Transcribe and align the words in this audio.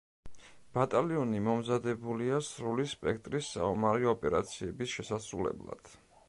ბატალიონი 0.77 1.41
მომზადებულია 1.47 2.39
სრული 2.47 2.87
სპექტრის 2.95 3.51
საომარი 3.59 4.09
ოპერაციების 4.15 4.97
შესასრულებლად. 4.99 5.95